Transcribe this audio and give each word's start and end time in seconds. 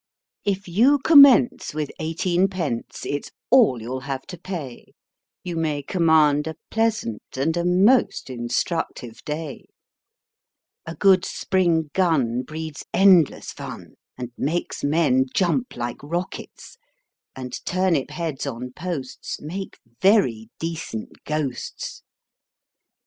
If 0.43 0.67
you 0.67 0.97
commence 0.97 1.75
with 1.75 1.91
eighteenpenoe 1.99 2.85
â 2.89 3.05
it's 3.05 3.29
all 3.51 3.79
you'll 3.83 3.99
have 3.99 4.23
to 4.33 4.37
pay; 4.39 4.93
You 5.43 5.55
may 5.55 5.83
command 5.83 6.47
a 6.47 6.55
pleasant 6.71 7.21
and 7.37 7.55
a 7.55 7.63
most 7.63 8.27
instructive 8.27 9.23
day. 9.25 9.67
A 10.87 10.95
good 10.95 11.23
spring 11.23 11.91
gun 11.93 12.41
breeds 12.41 12.83
endless 12.91 13.51
fun, 13.51 13.93
and 14.17 14.31
makes 14.39 14.83
men 14.83 15.27
jump 15.35 15.77
like 15.77 16.01
rockets 16.01 16.79
â 17.37 17.43
And 17.43 17.63
turnip 17.63 18.09
heads 18.09 18.47
on 18.47 18.71
posts 18.71 19.39
Make 19.39 19.77
very 20.01 20.49
decent 20.57 21.23
ghosts. 21.25 22.01